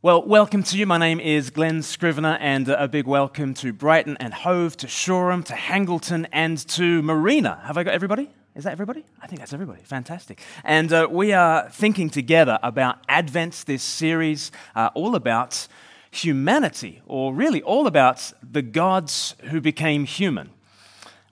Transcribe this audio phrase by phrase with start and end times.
[0.00, 0.86] Well, welcome to you.
[0.86, 5.42] My name is Glenn Scrivener, and a big welcome to Brighton and Hove, to Shoreham,
[5.46, 7.60] to Hangleton, and to Marina.
[7.64, 8.30] Have I got everybody?
[8.54, 9.04] Is that everybody?
[9.20, 9.82] I think that's everybody.
[9.82, 10.40] Fantastic.
[10.62, 15.66] And uh, we are thinking together about Advent, this series uh, all about
[16.12, 20.50] humanity, or really all about the gods who became human.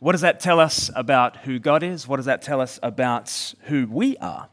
[0.00, 2.08] What does that tell us about who God is?
[2.08, 4.48] What does that tell us about who we are?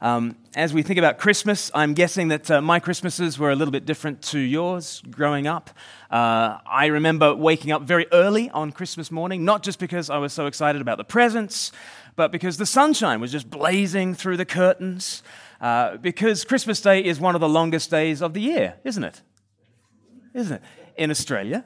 [0.00, 3.72] Um, as we think about Christmas, I'm guessing that uh, my Christmases were a little
[3.72, 5.70] bit different to yours growing up.
[6.10, 10.32] Uh, I remember waking up very early on Christmas morning, not just because I was
[10.32, 11.72] so excited about the presents,
[12.14, 15.22] but because the sunshine was just blazing through the curtains.
[15.60, 19.20] Uh, because Christmas Day is one of the longest days of the year, isn't it?
[20.32, 20.62] Isn't it?
[20.96, 21.64] In Australia.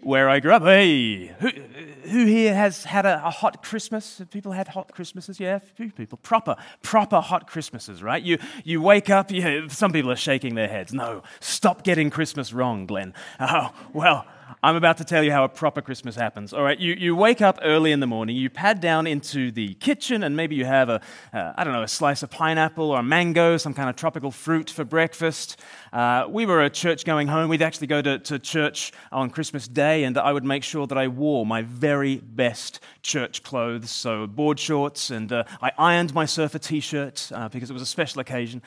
[0.00, 0.62] Where I grew up.
[0.62, 4.18] Hey, who, who here has had a, a, hot Christmas?
[4.18, 5.40] Have people had hot Christmases?
[5.40, 6.18] Yeah, a few people.
[6.18, 8.22] Proper, proper hot Christmases, right?
[8.22, 10.92] You, you wake up, you, some people are shaking their heads.
[10.92, 13.12] No, stop getting Christmas wrong, Glenn.
[13.40, 14.24] Oh, well,
[14.60, 16.52] I'm about to tell you how a proper Christmas happens.
[16.52, 19.74] All right, you, you wake up early in the morning, you pad down into the
[19.74, 21.00] kitchen, and maybe you have a
[21.32, 24.32] uh, I don't know, a slice of pineapple or a mango, some kind of tropical
[24.32, 25.60] fruit for breakfast.
[25.92, 27.48] Uh, we were a church going home.
[27.48, 30.98] We'd actually go to, to church on Christmas Day, and I would make sure that
[30.98, 36.26] I wore my very best church clothes, so board shorts, and uh, I ironed my
[36.26, 38.60] surfer t shirt uh, because it was a special occasion.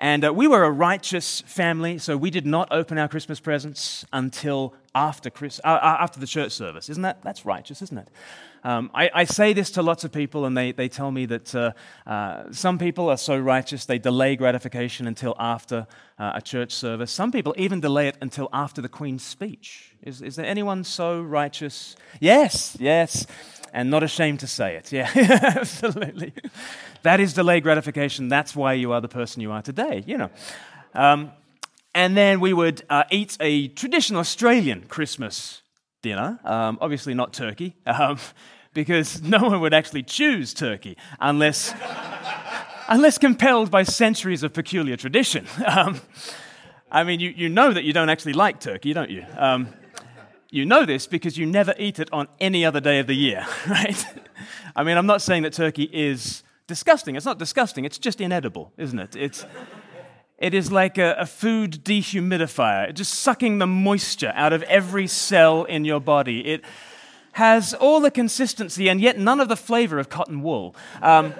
[0.00, 4.04] And uh, we were a righteous family, so we did not open our Christmas presents
[4.12, 6.88] until after, Chris, uh, uh, after the church service.
[6.88, 7.22] Isn't that?
[7.22, 8.08] That's righteous, isn't it?
[8.64, 11.54] Um, I, I, say this to lots of people, and they, they tell me that
[11.54, 11.72] uh,
[12.04, 15.86] uh, some people are so righteous they delay gratification until after
[16.18, 17.12] uh, a church service.
[17.12, 19.94] Some people even delay it until after the Queen's speech.
[20.02, 21.94] Is, is there anyone so righteous?
[22.18, 23.26] Yes, yes
[23.72, 24.90] and not ashamed to say it.
[24.90, 26.32] Yeah, absolutely.
[27.02, 28.28] That is delayed gratification.
[28.28, 30.30] That's why you are the person you are today, you know.
[30.94, 31.32] Um,
[31.98, 35.62] and then we would uh, eat a traditional Australian Christmas
[36.00, 38.18] dinner, um, obviously not turkey, um,
[38.72, 41.74] because no one would actually choose turkey unless,
[42.88, 45.46] unless compelled by centuries of peculiar tradition.
[45.66, 46.00] Um,
[46.90, 49.26] I mean, you, you know that you don't actually like turkey, don't you?
[49.36, 49.68] Um,
[50.50, 53.44] you know this because you never eat it on any other day of the year,
[53.68, 54.06] right?
[54.74, 57.16] I mean, I'm not saying that turkey is disgusting.
[57.16, 59.16] It's not disgusting, it's just inedible, isn't it?
[59.16, 59.44] It's,
[60.38, 65.64] it is like a, a food dehumidifier, just sucking the moisture out of every cell
[65.64, 66.46] in your body.
[66.46, 66.64] It
[67.32, 70.74] has all the consistency and yet none of the flavor of cotton wool.
[71.02, 71.34] Um,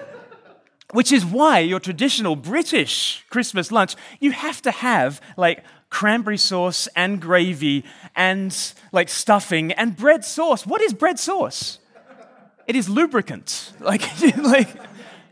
[0.91, 6.87] which is why your traditional British Christmas lunch, you have to have like cranberry sauce
[6.95, 10.65] and gravy and like stuffing and bread sauce.
[10.65, 11.79] What is bread sauce?
[12.67, 13.73] It is lubricant.
[13.79, 14.01] Like,
[14.37, 14.69] like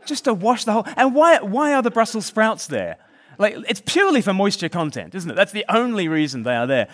[0.06, 0.86] just to wash the whole.
[0.96, 2.96] And why, why are the Brussels sprouts there?
[3.38, 5.34] Like, it's purely for moisture content, isn't it?
[5.34, 6.88] That's the only reason they are there.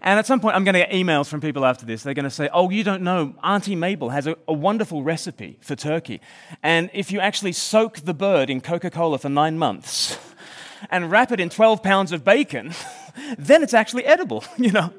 [0.00, 2.02] And at some point, I'm going to get emails from people after this.
[2.02, 5.56] They're going to say, Oh, you don't know, Auntie Mabel has a, a wonderful recipe
[5.60, 6.20] for turkey.
[6.62, 10.18] And if you actually soak the bird in Coca Cola for nine months,
[10.90, 12.72] and wrap it in 12 pounds of bacon,
[13.38, 14.92] then it's actually edible, you know.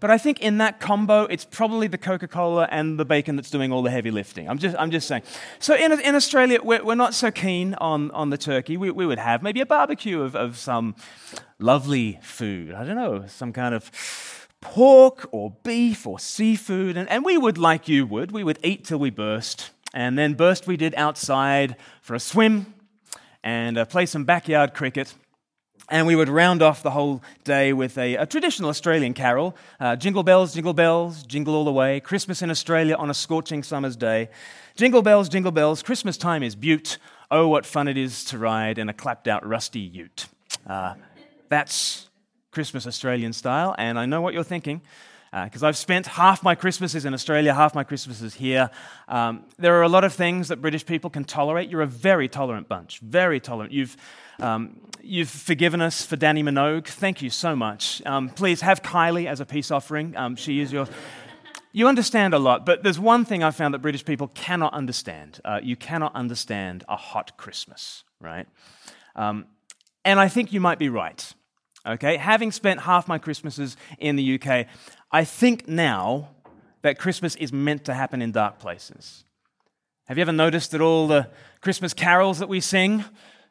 [0.00, 3.50] But I think in that combo, it's probably the Coca Cola and the bacon that's
[3.50, 4.48] doing all the heavy lifting.
[4.48, 5.22] I'm just, I'm just saying.
[5.58, 8.76] So in, in Australia, we're, we're not so keen on, on the turkey.
[8.76, 10.94] We, we would have maybe a barbecue of, of some
[11.58, 12.74] lovely food.
[12.74, 13.90] I don't know, some kind of
[14.60, 16.96] pork or beef or seafood.
[16.96, 19.70] And, and we would, like you would, we would eat till we burst.
[19.94, 22.74] And then burst we did outside for a swim
[23.42, 25.14] and uh, play some backyard cricket.
[25.88, 29.94] And we would round off the whole day with a, a traditional Australian carol uh,
[29.94, 32.00] Jingle bells, jingle bells, jingle all the way.
[32.00, 34.28] Christmas in Australia on a scorching summer's day.
[34.74, 36.98] Jingle bells, jingle bells, Christmas time is beaut.
[37.30, 40.26] Oh, what fun it is to ride in a clapped out rusty ute.
[40.66, 40.94] Uh,
[41.48, 42.08] that's
[42.50, 44.82] Christmas Australian style, and I know what you're thinking
[45.32, 48.70] because uh, I've spent half my Christmases in Australia, half my Christmases here.
[49.08, 51.68] Um, there are a lot of things that British people can tolerate.
[51.68, 53.72] You're a very tolerant bunch, very tolerant.
[53.72, 53.96] You've,
[54.40, 56.86] um, you've forgiven us for Dannii Minogue.
[56.86, 58.02] Thank you so much.
[58.06, 60.16] Um, please have Kylie as a peace offering.
[60.16, 60.86] Um, she is your.
[61.72, 65.40] You understand a lot, but there's one thing I found that British people cannot understand.
[65.44, 68.46] Uh, you cannot understand a hot Christmas, right?
[69.14, 69.44] Um,
[70.02, 71.34] and I think you might be right.
[71.86, 74.66] Okay, having spent half my Christmases in the UK,
[75.12, 76.30] I think now
[76.82, 79.24] that Christmas is meant to happen in dark places.
[80.06, 81.28] Have you ever noticed that all the
[81.60, 83.04] Christmas carols that we sing,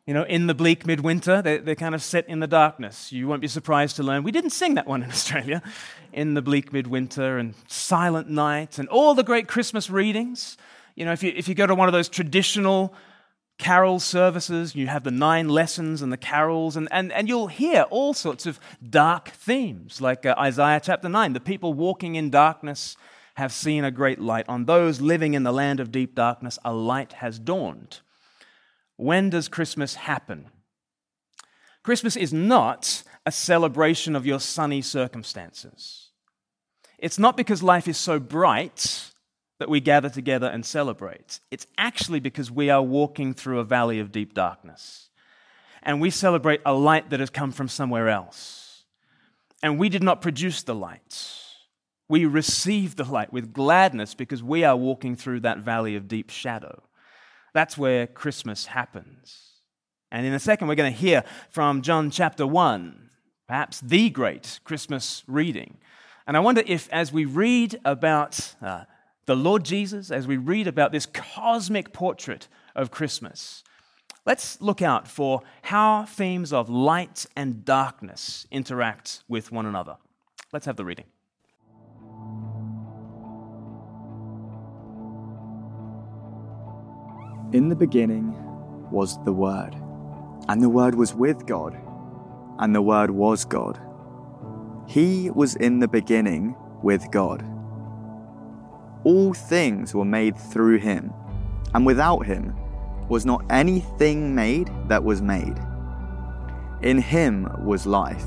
[0.06, 3.12] you know, in the bleak midwinter, they're, they're kind of set in the darkness?
[3.12, 5.62] You won't be surprised to learn we didn't sing that one in Australia.
[6.12, 10.58] In the bleak midwinter and silent night and all the great Christmas readings.
[10.96, 12.94] You know, if you, if you go to one of those traditional
[13.58, 17.84] carol services, you have the nine lessons and the carols, and, and, and you'll hear
[17.84, 21.34] all sorts of dark themes, like uh, Isaiah chapter 9.
[21.34, 22.98] The people walking in darkness
[23.36, 24.48] have seen a great light.
[24.48, 28.00] On those living in the land of deep darkness, a light has dawned.
[28.98, 30.48] When does Christmas happen?
[31.84, 36.12] Christmas is not a celebration of your sunny circumstances.
[36.98, 39.12] It's not because life is so bright
[39.60, 41.40] that we gather together and celebrate.
[41.52, 45.10] It's actually because we are walking through a valley of deep darkness.
[45.84, 48.84] And we celebrate a light that has come from somewhere else.
[49.64, 51.42] And we did not produce the light.
[52.10, 56.30] We receive the light with gladness because we are walking through that valley of deep
[56.30, 56.84] shadow.
[57.54, 59.42] That's where Christmas happens.
[60.12, 63.10] And in a second, we're going to hear from John chapter 1,
[63.48, 65.78] perhaps the great Christmas reading.
[66.28, 68.84] And I wonder if, as we read about uh,
[69.26, 73.64] the Lord Jesus, as we read about this cosmic portrait of Christmas,
[74.26, 79.98] let's look out for how themes of light and darkness interact with one another.
[80.54, 81.06] Let's have the reading.
[87.52, 88.36] In the beginning
[88.92, 89.76] was the Word,
[90.50, 91.76] and the Word was with God,
[92.60, 93.80] and the Word was God.
[94.88, 97.55] He was in the beginning with God.
[99.06, 101.14] All things were made through him,
[101.76, 102.56] and without him
[103.08, 105.60] was not anything made that was made.
[106.82, 108.26] In him was life,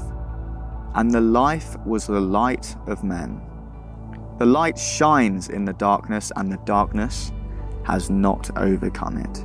[0.94, 3.40] and the life was the light of men.
[4.38, 7.32] The light shines in the darkness, and the darkness
[7.82, 9.44] has not overcome it.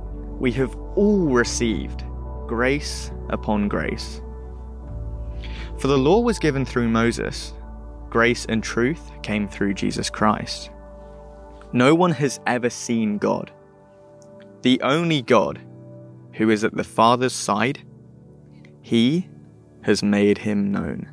[0.41, 2.03] we have all received
[2.47, 4.21] grace upon grace.
[5.77, 7.53] For the law was given through Moses,
[8.09, 10.71] grace and truth came through Jesus Christ.
[11.73, 13.51] No one has ever seen God.
[14.63, 15.61] The only God,
[16.33, 17.83] who is at the Father's side,
[18.81, 19.29] he
[19.83, 21.07] has made him known.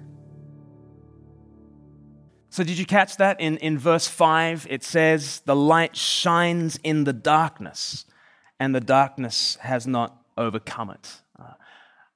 [2.49, 3.39] So, did you catch that?
[3.43, 8.07] In, in verse 5, it says, The light shines in the darkness,
[8.61, 11.21] and the darkness has not overcome it.
[11.39, 11.53] Uh,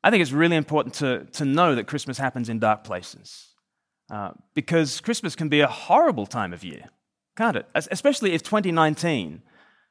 [0.04, 3.48] I think it's really important to, to know that Christmas happens in dark places
[4.10, 6.86] uh, because Christmas can be a horrible time of year,
[7.36, 7.66] can't it?
[7.74, 9.42] Especially if 2019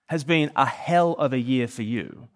[0.07, 2.27] has been a hell of a year for you.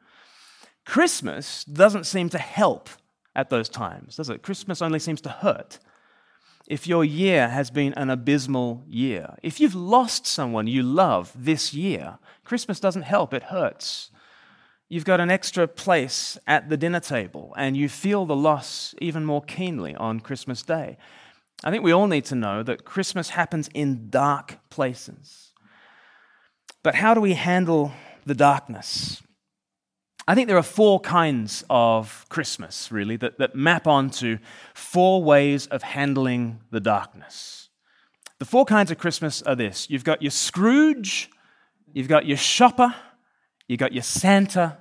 [0.86, 2.90] Christmas doesn't seem to help
[3.36, 4.44] at those times, does it?
[4.44, 5.80] Christmas only seems to hurt.
[6.68, 11.74] If your year has been an abysmal year, if you've lost someone you love this
[11.74, 14.10] year, Christmas doesn't help, it hurts.
[14.90, 19.26] You've got an extra place at the dinner table, and you feel the loss even
[19.26, 20.98] more keenly on Christmas Day.
[21.64, 25.54] I think we all need to know that Christmas happens in dark places.
[26.84, 27.94] But how do we handle
[28.26, 29.22] the darkness?
[30.28, 34.40] I think there are four kinds of Christmas, really, that, that map onto
[34.74, 37.70] four ways of handling the darkness.
[38.40, 41.30] The four kinds of Christmas are this you've got your Scrooge,
[41.94, 42.96] you've got your shopper,
[43.68, 44.78] you've got your Santa,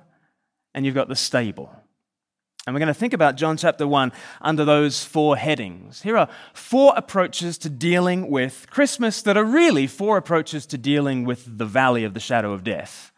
[0.73, 1.71] and you've got the stable.
[2.65, 4.11] And we're going to think about John chapter 1
[4.41, 6.01] under those four headings.
[6.01, 11.25] Here are four approaches to dealing with Christmas that are really four approaches to dealing
[11.25, 13.11] with the valley of the shadow of death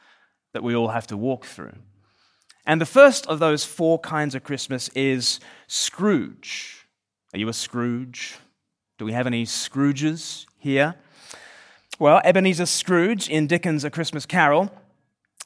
[0.52, 1.72] that we all have to walk through.
[2.68, 6.86] And the first of those four kinds of Christmas is Scrooge.
[7.34, 8.38] Are you a Scrooge?
[9.00, 10.94] Do we have any Scrooges here?
[11.98, 14.72] Well, Ebenezer Scrooge in Dickens' A Christmas Carol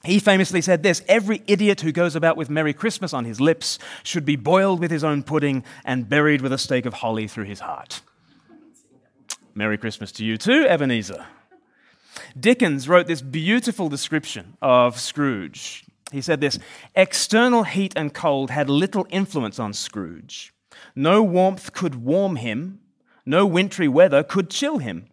[0.03, 3.77] he famously said this Every idiot who goes about with Merry Christmas on his lips
[4.03, 7.45] should be boiled with his own pudding and buried with a stake of holly through
[7.45, 8.01] his heart.
[9.53, 11.25] Merry Christmas to you too, Ebenezer.
[12.39, 15.85] Dickens wrote this beautiful description of Scrooge.
[16.12, 16.60] He said this
[16.96, 20.53] External heat and cold had little influence on Scrooge.
[20.96, 22.80] No warmth could warm him,
[23.25, 25.08] no wintry weather could chill him.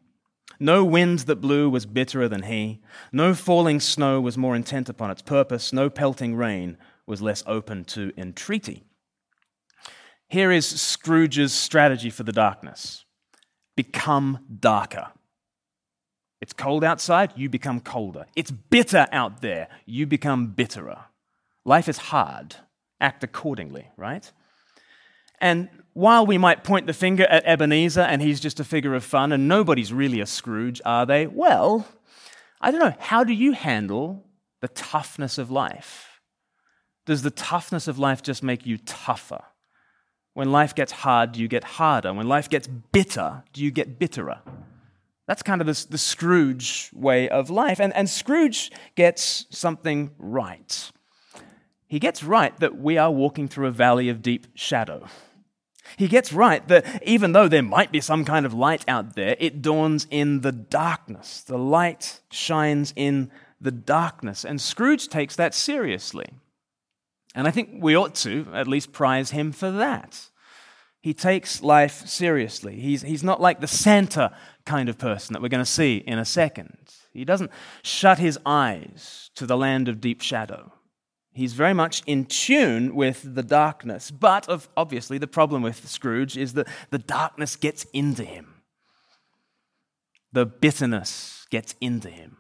[0.61, 2.81] No wind that blew was bitterer than he.
[3.13, 5.73] No falling snow was more intent upon its purpose.
[5.73, 6.77] No pelting rain
[7.07, 8.83] was less open to entreaty.
[10.29, 13.05] Here is Scrooge's strategy for the darkness
[13.77, 15.07] become darker.
[16.41, 18.27] It's cold outside, you become colder.
[18.37, 21.05] It's bitter out there, you become bitterer.
[21.65, 22.57] Life is hard.
[23.01, 24.31] Act accordingly, right?
[25.41, 29.05] And while we might point the finger at Ebenezer and he's just a figure of
[29.05, 31.27] fun and nobody's really a Scrooge, are they?
[31.27, 31.87] Well,
[32.61, 32.95] I don't know.
[32.99, 34.25] How do you handle
[34.61, 36.21] the toughness of life?
[37.07, 39.43] Does the toughness of life just make you tougher?
[40.35, 42.13] When life gets hard, do you get harder?
[42.13, 44.41] When life gets bitter, do you get bitterer?
[45.29, 47.81] That's kind of the, the Scrooge way of life.
[47.81, 50.91] And, and Scrooge gets something right.
[51.87, 55.07] He gets right that we are walking through a valley of deep shadow.
[55.99, 59.37] He gets right that even though there might be some kind of light out there,
[59.39, 61.43] it dawns in the darkness.
[61.43, 63.31] The light shines in
[63.61, 64.47] the darkness.
[64.47, 66.31] And Scrooge takes that seriously.
[67.35, 70.31] And I think we ought to at least prize him for that.
[71.01, 72.81] He takes life seriously.
[72.81, 74.37] He's, he's not like the Santa
[74.69, 76.77] kind of person that we're going to see in a second.
[77.13, 77.51] He doesn't
[77.83, 80.73] shut his eyes to the land of deep shadow.
[81.33, 84.11] He's very much in tune with the darkness.
[84.11, 88.63] But of, obviously, the problem with Scrooge is that the darkness gets into him,
[90.33, 92.37] the bitterness gets into him.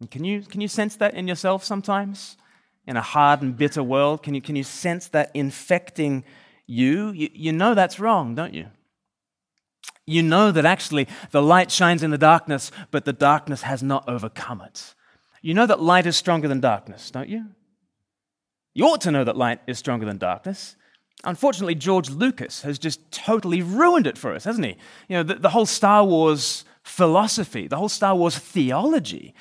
[0.00, 2.36] And can, you, can you sense that in yourself sometimes?
[2.84, 6.24] In a hard and bitter world, can you, can you sense that infecting
[6.66, 7.12] you?
[7.12, 7.28] you?
[7.32, 8.66] You know that's wrong, don't you?
[10.06, 14.08] You know that actually the light shines in the darkness, but the darkness has not
[14.08, 14.94] overcome it.
[15.42, 17.46] You know that light is stronger than darkness, don't you?
[18.74, 20.76] You ought to know that light is stronger than darkness.
[21.24, 24.76] Unfortunately, George Lucas has just totally ruined it for us, hasn't he?
[25.08, 29.34] You know, the, the whole Star Wars philosophy, the whole Star Wars theology,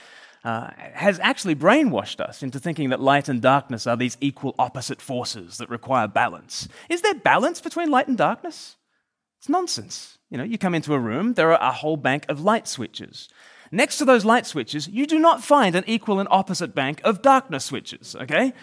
[0.43, 5.01] uh, has actually brainwashed us into thinking that light and darkness are these equal opposite
[5.01, 6.67] forces that require balance.
[6.89, 8.75] Is there balance between light and darkness?
[9.41, 10.19] It's nonsense.
[10.29, 13.27] You know, you come into a room, there are a whole bank of light switches.
[13.71, 17.23] Next to those light switches, you do not find an equal and opposite bank of
[17.23, 18.53] darkness switches, okay?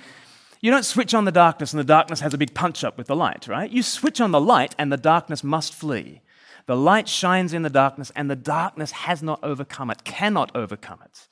[0.61, 3.09] You don't switch on the darkness and the darkness has a big punch up with
[3.09, 3.69] the light, right?
[3.69, 6.21] You switch on the light and the darkness must flee.
[6.67, 11.01] The light shines in the darkness and the darkness has not overcome it, cannot overcome
[11.05, 11.27] it.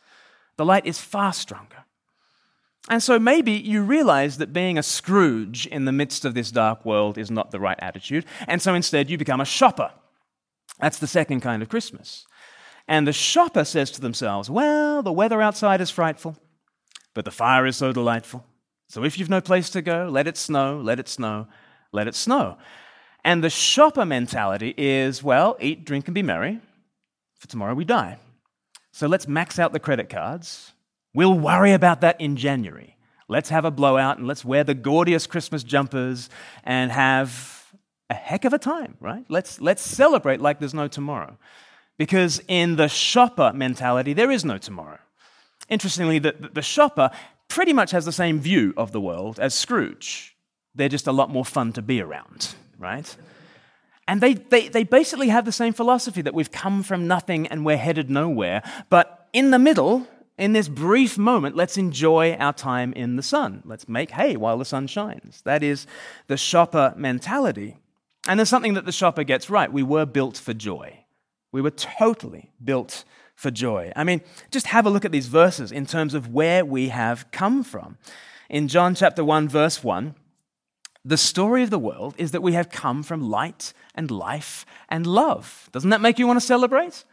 [0.56, 1.84] The light is far stronger.
[2.88, 6.84] And so maybe you realize that being a Scrooge in the midst of this dark
[6.84, 8.24] world is not the right attitude.
[8.46, 9.90] And so instead you become a shopper.
[10.78, 12.26] That's the second kind of Christmas.
[12.86, 16.36] And the shopper says to themselves, Well, the weather outside is frightful,
[17.14, 18.44] but the fire is so delightful.
[18.88, 21.48] So if you've no place to go, let it snow, let it snow,
[21.92, 22.56] let it snow.
[23.24, 26.60] And the shopper mentality is well, eat, drink, and be merry,
[27.40, 28.18] for tomorrow we die.
[28.92, 30.72] So let's max out the credit cards.
[31.16, 32.94] We'll worry about that in January.
[33.26, 36.28] Let's have a blowout and let's wear the gaudiest Christmas jumpers
[36.62, 37.72] and have
[38.10, 39.24] a heck of a time, right?
[39.30, 41.38] Let's, let's celebrate like there's no tomorrow.
[41.96, 44.98] Because in the shopper mentality, there is no tomorrow.
[45.70, 47.10] Interestingly, the, the shopper
[47.48, 50.36] pretty much has the same view of the world as Scrooge.
[50.74, 53.16] They're just a lot more fun to be around, right?
[54.06, 57.64] And they, they, they basically have the same philosophy that we've come from nothing and
[57.64, 58.62] we're headed nowhere.
[58.90, 60.06] But in the middle,
[60.38, 63.62] in this brief moment, let's enjoy our time in the sun.
[63.64, 65.40] Let's make hay while the sun shines.
[65.44, 65.86] That is
[66.26, 67.76] the shopper mentality.
[68.28, 69.72] And there's something that the shopper gets right.
[69.72, 71.04] We were built for joy.
[71.52, 73.92] We were totally built for joy.
[73.96, 77.30] I mean, just have a look at these verses in terms of where we have
[77.30, 77.96] come from.
[78.50, 80.14] In John chapter 1, verse 1,
[81.04, 85.06] the story of the world is that we have come from light and life and
[85.06, 85.68] love.
[85.72, 87.04] Doesn't that make you want to celebrate?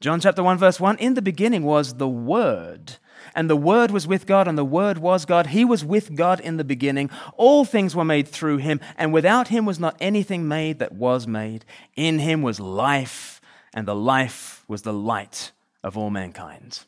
[0.00, 2.96] John chapter 1, verse 1 In the beginning was the Word,
[3.34, 5.48] and the Word was with God, and the Word was God.
[5.48, 7.08] He was with God in the beginning.
[7.36, 11.26] All things were made through him, and without him was not anything made that was
[11.26, 11.64] made.
[11.96, 13.40] In him was life,
[13.72, 16.80] and the life was the light of all mankind.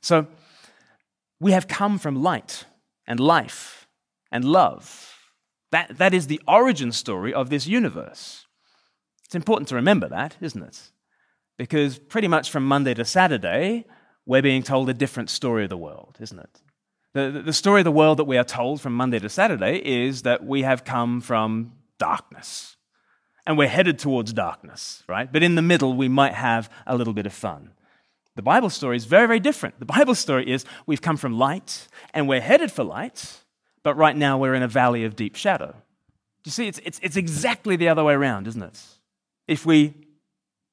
[0.00, 0.26] So
[1.38, 2.64] we have come from light
[3.06, 3.86] and life
[4.32, 5.14] and love.
[5.70, 8.46] That, that is the origin story of this universe.
[9.24, 10.90] It's important to remember that, isn't it?
[11.58, 13.84] Because pretty much from Monday to Saturday,
[14.24, 16.62] we're being told a different story of the world, isn't it?
[17.14, 20.22] The, the story of the world that we are told from Monday to Saturday is
[20.22, 22.76] that we have come from darkness
[23.46, 25.30] and we're headed towards darkness, right?
[25.32, 27.72] But in the middle, we might have a little bit of fun.
[28.36, 29.80] The Bible story is very, very different.
[29.80, 33.38] The Bible story is we've come from light and we're headed for light,
[33.82, 35.72] but right now we're in a valley of deep shadow.
[35.72, 38.80] Do you see, it's, it's, it's exactly the other way around, isn't it?
[39.48, 39.94] If we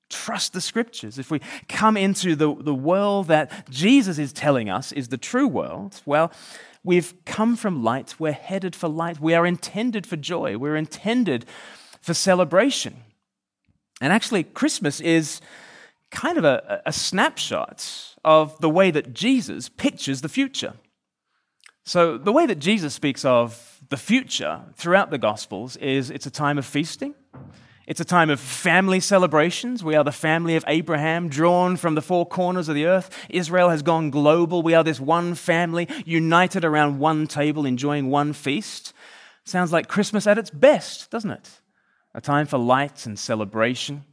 [0.09, 4.91] trust the scriptures, if we come into the, the world that Jesus is telling us
[4.91, 6.31] is the true world, well,
[6.85, 8.19] We've come from light.
[8.19, 9.19] We're headed for light.
[9.19, 10.55] We are intended for joy.
[10.55, 11.45] We're intended
[11.99, 12.97] for celebration.
[13.99, 15.41] And actually, Christmas is
[16.11, 20.73] kind of a, a snapshot of the way that Jesus pictures the future.
[21.85, 26.31] So, the way that Jesus speaks of the future throughout the Gospels is it's a
[26.31, 27.15] time of feasting,
[27.87, 29.83] it's a time of family celebrations.
[29.83, 33.15] We are the family of Abraham, drawn from the four corners of the earth.
[33.29, 34.63] Israel has gone global.
[34.63, 38.93] We are this one family, united around one table, enjoying one feast.
[39.43, 41.61] Sounds like Christmas at its best, doesn't it?
[42.15, 44.03] A time for light and celebration.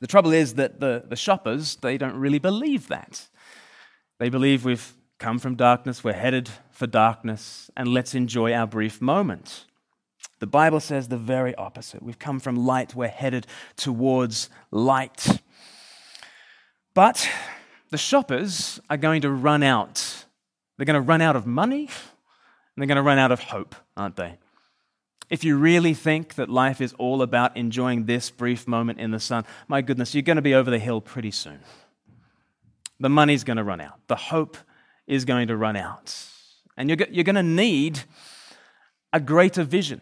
[0.00, 3.28] The trouble is that the, the shoppers, they don't really believe that.
[4.18, 9.00] They believe we've come from darkness, we're headed for darkness, and let's enjoy our brief
[9.00, 9.65] moment.
[10.38, 12.02] The Bible says the very opposite.
[12.02, 15.40] We've come from light, we're headed towards light.
[16.94, 17.28] But
[17.90, 20.24] the shoppers are going to run out.
[20.76, 23.74] They're going to run out of money and they're going to run out of hope,
[23.96, 24.38] aren't they?
[25.28, 29.18] If you really think that life is all about enjoying this brief moment in the
[29.18, 31.58] sun, my goodness, you're going to be over the hill pretty soon.
[33.00, 33.98] The money's going to run out.
[34.06, 34.56] The hope
[35.06, 36.14] is going to run out.
[36.76, 38.00] And you're, you're going to need
[39.12, 40.00] a greater vision.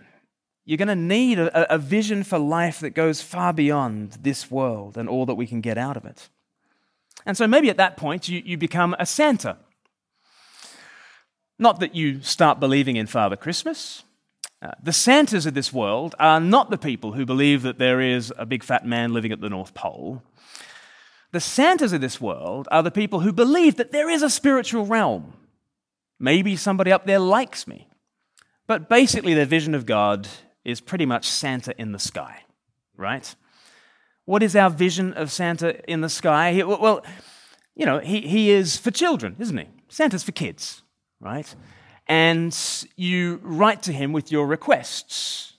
[0.64, 4.96] You're going to need a, a vision for life that goes far beyond this world
[4.96, 6.28] and all that we can get out of it.
[7.26, 9.58] And so maybe at that point you, you become a Santa.
[11.58, 14.04] Not that you start believing in Father Christmas.
[14.60, 18.32] Uh, the Santas of this world are not the people who believe that there is
[18.38, 20.22] a big fat man living at the North Pole.
[21.32, 24.86] The Santas of this world are the people who believe that there is a spiritual
[24.86, 25.34] realm.
[26.18, 27.88] Maybe somebody up there likes me.
[28.66, 30.28] But basically, their vision of God
[30.64, 32.42] is pretty much Santa in the sky,
[32.96, 33.34] right?
[34.24, 36.62] What is our vision of Santa in the sky?
[36.64, 37.04] Well,
[37.76, 39.66] you know, he, he is for children, isn't he?
[39.88, 40.82] Santa's for kids,
[41.20, 41.54] right?
[42.06, 42.56] And
[42.96, 45.54] you write to him with your requests.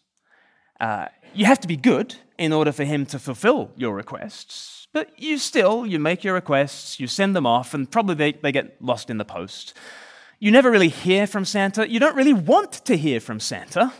[0.80, 5.10] Uh, you have to be good in order for him to fulfill your requests, but
[5.18, 8.82] you still, you make your requests, you send them off, and probably they, they get
[8.82, 9.74] lost in the post.
[10.40, 11.90] You never really hear from Santa.
[11.90, 13.94] You don't really want to hear from Santa.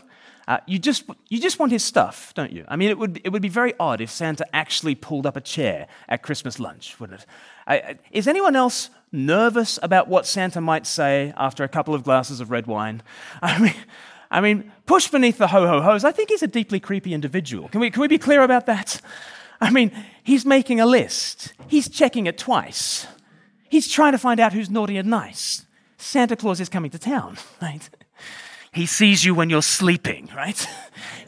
[0.48, 2.64] Uh, you, just, you just want his stuff, don't you?
[2.68, 5.40] I mean, it would, it would be very odd if Santa actually pulled up a
[5.40, 7.26] chair at Christmas lunch, wouldn't
[7.68, 8.00] it?
[8.12, 12.52] Is anyone else nervous about what Santa might say after a couple of glasses of
[12.52, 13.02] red wine?
[13.42, 13.74] I mean,
[14.30, 16.04] I mean, push beneath the ho ho hos.
[16.04, 17.68] I think he's a deeply creepy individual.
[17.68, 19.00] Can we, can we be clear about that?
[19.60, 19.90] I mean,
[20.22, 23.06] he's making a list, he's checking it twice,
[23.68, 25.64] he's trying to find out who's naughty and nice.
[25.98, 27.88] Santa Claus is coming to town, right?
[28.76, 30.68] He sees you when you're sleeping, right?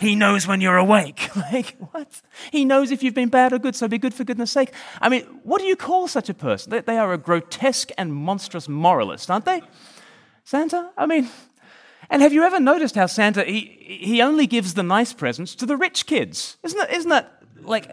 [0.01, 1.29] He knows when you're awake.
[1.53, 2.23] Like, what?
[2.53, 4.73] He knows if you've been bad or good, so be good for goodness sake.
[5.01, 6.83] I mean, what do you call such a person?
[6.87, 9.63] They, are a grotesque and monstrous moralist, aren't they?
[10.45, 10.91] Santa?
[10.97, 11.29] I mean,
[12.11, 13.61] and have you ever noticed how Santa, he,
[14.03, 16.59] he only gives the nice presents to the rich kids?
[16.63, 17.91] Isn't that, isn't that like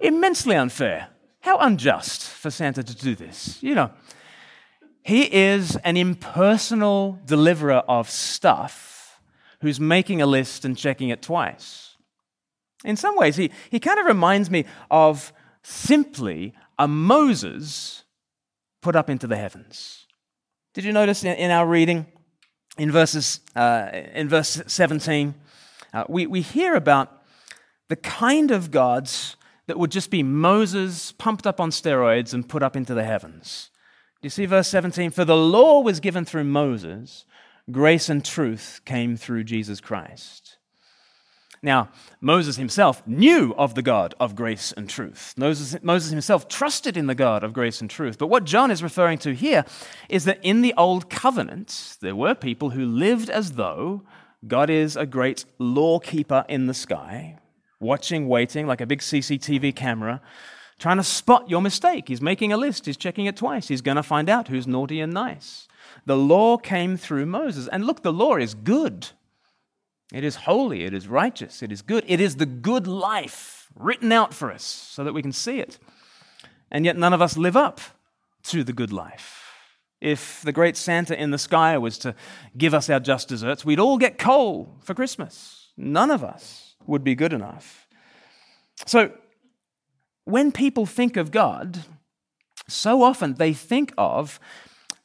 [0.00, 1.08] immensely unfair?
[1.40, 3.90] How unjust for Santa to do this, you know?
[5.08, 9.18] He is an impersonal deliverer of stuff
[9.62, 11.96] who's making a list and checking it twice.
[12.84, 18.04] In some ways, he, he kind of reminds me of simply a Moses
[18.82, 20.04] put up into the heavens.
[20.74, 22.04] Did you notice in, in our reading
[22.76, 25.34] in, verses, uh, in verse 17,
[25.94, 27.22] uh, we, we hear about
[27.88, 29.36] the kind of gods
[29.68, 33.70] that would just be Moses pumped up on steroids and put up into the heavens.
[34.20, 35.10] You see verse 17?
[35.10, 37.24] For the law was given through Moses,
[37.70, 40.56] grace and truth came through Jesus Christ.
[41.62, 45.34] Now, Moses himself knew of the God of grace and truth.
[45.36, 48.18] Moses, Moses, himself trusted in the God of grace and truth.
[48.18, 49.64] But what John is referring to here
[50.08, 54.02] is that in the Old Covenant, there were people who lived as though
[54.46, 57.38] God is a great law keeper in the sky,
[57.80, 60.20] watching, waiting like a big CCTV camera,
[60.78, 62.08] trying to spot your mistake.
[62.08, 63.68] He's making a list, he's checking it twice.
[63.68, 65.68] He's going to find out who's naughty and nice.
[66.06, 67.68] The law came through Moses.
[67.68, 69.08] And look, the law is good.
[70.12, 72.02] It is holy, it is righteous, it is good.
[72.06, 75.78] It is the good life written out for us so that we can see it.
[76.70, 77.80] And yet, none of us live up
[78.44, 79.44] to the good life.
[80.00, 82.14] If the great Santa in the sky was to
[82.56, 85.72] give us our just desserts, we'd all get coal for Christmas.
[85.76, 87.86] None of us would be good enough.
[88.86, 89.12] So,
[90.28, 91.84] when people think of God,
[92.68, 94.38] so often they think of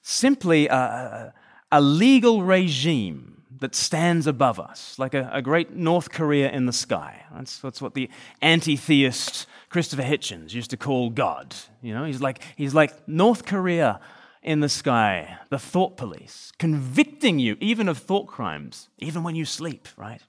[0.01, 1.33] simply a,
[1.71, 6.73] a legal regime that stands above us, like a, a, great North Korea in the
[6.73, 7.23] sky.
[7.33, 8.09] That's, that's what the
[8.41, 11.55] anti theist Christopher Hitchens used to call God.
[11.81, 14.01] You know, he's like, he's like North Korea
[14.41, 19.45] in the sky, the thought police, convicting you even of thought crimes, even when you
[19.45, 20.21] sleep, right?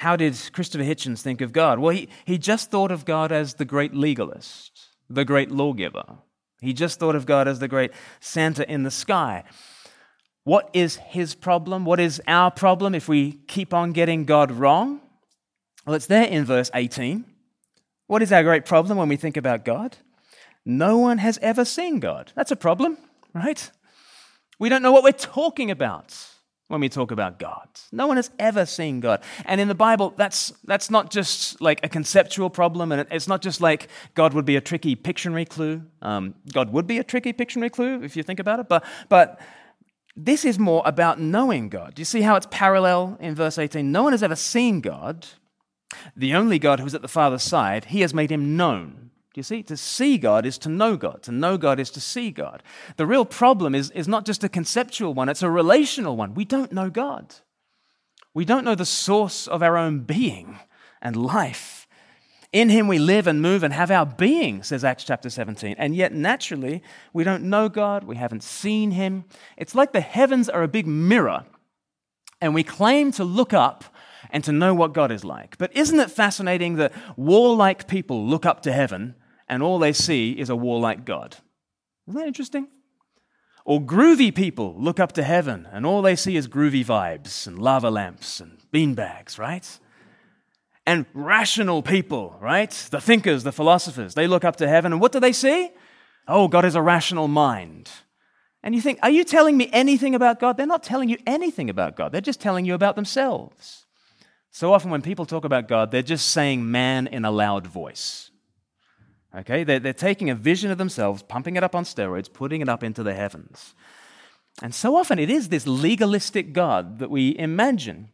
[0.00, 1.78] How did Christopher Hitchens think of God?
[1.78, 6.16] Well, he, he just thought of God as the great legalist, the great lawgiver.
[6.62, 9.44] He just thought of God as the great Santa in the sky.
[10.44, 11.84] What is his problem?
[11.84, 15.02] What is our problem if we keep on getting God wrong?
[15.84, 17.26] Well, it's there in verse 18.
[18.06, 19.98] What is our great problem when we think about God?
[20.64, 22.32] No one has ever seen God.
[22.34, 22.96] That's a problem,
[23.34, 23.70] right?
[24.58, 26.16] We don't know what we're talking about
[26.70, 27.68] when we talk about God.
[27.90, 29.22] No one has ever seen God.
[29.44, 33.42] And in the Bible, that's, that's not just like a conceptual problem, and it's not
[33.42, 35.82] just like God would be a tricky Pictionary clue.
[36.00, 39.40] Um, God would be a tricky Pictionary clue if you think about it, but, but
[40.14, 41.96] this is more about knowing God.
[41.96, 43.90] Do you see how it's parallel in verse 18?
[43.90, 45.26] No one has ever seen God.
[46.16, 49.38] The only God who is at the Father's side, he has made him known do
[49.38, 49.62] you see?
[49.64, 51.22] To see God is to know God.
[51.22, 52.64] To know God is to see God.
[52.96, 56.34] The real problem is, is not just a conceptual one, it's a relational one.
[56.34, 57.34] We don't know God.
[58.34, 60.58] We don't know the source of our own being
[61.00, 61.86] and life.
[62.52, 65.76] In him we live and move and have our being, says Acts chapter 17.
[65.78, 69.24] And yet, naturally, we don't know God, we haven't seen him.
[69.56, 71.44] It's like the heavens are a big mirror,
[72.40, 73.84] and we claim to look up
[74.30, 75.58] and to know what God is like.
[75.58, 79.14] But isn't it fascinating that warlike people look up to heaven
[79.50, 81.36] and all they see is a warlike God.
[82.06, 82.68] Isn't that interesting?
[83.64, 87.58] Or groovy people look up to heaven and all they see is groovy vibes and
[87.58, 89.78] lava lamps and beanbags, right?
[90.86, 92.70] And rational people, right?
[92.70, 95.70] The thinkers, the philosophers, they look up to heaven and what do they see?
[96.28, 97.90] Oh, God is a rational mind.
[98.62, 100.56] And you think, are you telling me anything about God?
[100.56, 103.84] They're not telling you anything about God, they're just telling you about themselves.
[104.52, 108.29] So often when people talk about God, they're just saying man in a loud voice.
[109.34, 112.68] Okay, they're, they're taking a vision of themselves, pumping it up on steroids, putting it
[112.68, 113.74] up into the heavens.
[114.62, 118.08] And so often it is this legalistic God that we imagine.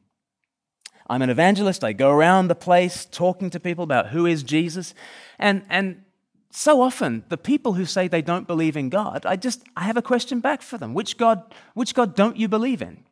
[1.08, 4.92] I'm an evangelist, I go around the place talking to people about who is Jesus.
[5.38, 6.02] And, and
[6.50, 9.96] so often the people who say they don't believe in God, I just I have
[9.96, 10.94] a question back for them.
[10.94, 13.04] Which God, which God don't you believe in?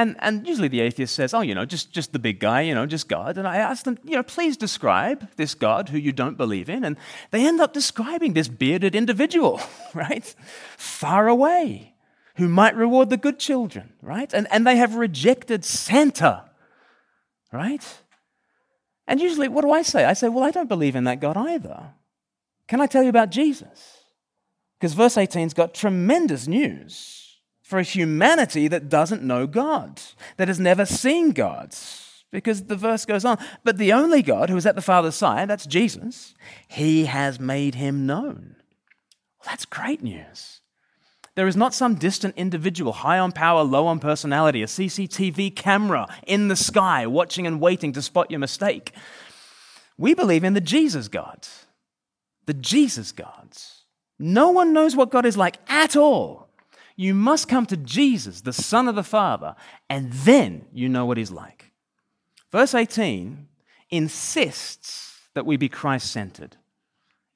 [0.00, 2.74] And, and usually the atheist says, oh, you know, just, just the big guy, you
[2.74, 3.36] know, just God.
[3.36, 6.84] And I ask them, you know, please describe this God who you don't believe in.
[6.84, 6.96] And
[7.32, 9.60] they end up describing this bearded individual,
[9.94, 10.24] right?
[10.78, 11.92] Far away,
[12.36, 14.32] who might reward the good children, right?
[14.32, 16.44] And, and they have rejected Santa,
[17.52, 17.86] right?
[19.06, 20.06] And usually, what do I say?
[20.06, 21.92] I say, well, I don't believe in that God either.
[22.68, 23.98] Can I tell you about Jesus?
[24.78, 27.29] Because verse 18's got tremendous news
[27.70, 30.02] for a humanity that doesn't know God,
[30.38, 31.72] that has never seen God.
[32.32, 35.48] Because the verse goes on, but the only God who is at the Father's side,
[35.48, 36.34] that's Jesus,
[36.66, 38.56] he has made him known.
[39.38, 40.60] Well, that's great news.
[41.36, 46.08] There is not some distant individual, high on power, low on personality, a CCTV camera
[46.26, 48.92] in the sky watching and waiting to spot your mistake.
[49.96, 51.46] We believe in the Jesus God,
[52.46, 53.84] the Jesus gods.
[54.18, 56.49] No one knows what God is like at all
[57.00, 59.56] you must come to Jesus, the Son of the Father,
[59.88, 61.72] and then you know what He's like.
[62.52, 63.48] Verse 18
[63.88, 66.56] insists that we be Christ centered.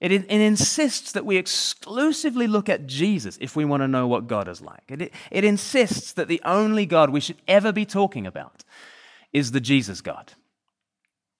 [0.02, 4.26] It, it, insists that we exclusively look at Jesus if we want to know what
[4.26, 4.82] God is like.
[4.88, 8.64] It, it insists that the only God we should ever be talking about
[9.32, 10.34] is the Jesus God.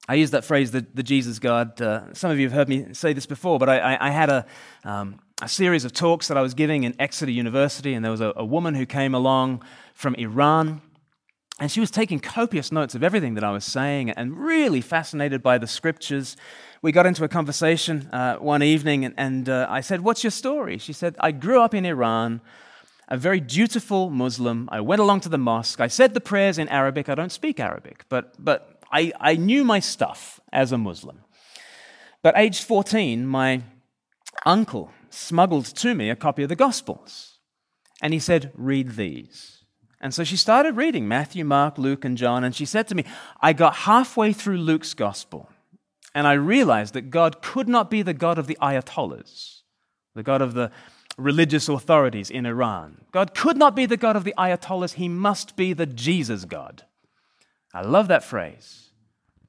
[0.08, 1.78] I use that phrase, the, the Jesus God.
[1.78, 4.30] Uh, some of you have heard me say this before, but I, I, I had
[4.30, 4.46] a,
[4.82, 8.20] um, a series of talks that I was giving in Exeter University, and there was
[8.20, 10.80] a, a woman who came along from Iran.
[11.58, 15.42] And she was taking copious notes of everything that I was saying and really fascinated
[15.42, 16.36] by the scriptures.
[16.82, 20.30] We got into a conversation uh, one evening, and, and uh, I said, What's your
[20.30, 20.78] story?
[20.78, 22.40] She said, I grew up in Iran,
[23.08, 24.68] a very dutiful Muslim.
[24.72, 25.80] I went along to the mosque.
[25.80, 27.08] I said the prayers in Arabic.
[27.08, 31.20] I don't speak Arabic, but, but I, I knew my stuff as a Muslim.
[32.22, 33.62] But age 14, my
[34.46, 37.38] uncle smuggled to me a copy of the Gospels.
[38.02, 39.64] And he said, Read these.
[40.00, 42.44] And so she started reading Matthew, Mark, Luke, and John.
[42.44, 43.04] And she said to me,
[43.40, 45.48] I got halfway through Luke's Gospel.
[46.14, 49.62] And I realized that God could not be the God of the Ayatollahs,
[50.14, 50.70] the God of the
[51.16, 53.06] religious authorities in Iran.
[53.12, 54.94] God could not be the God of the Ayatollahs.
[54.94, 56.82] He must be the Jesus God.
[57.72, 58.83] I love that phrase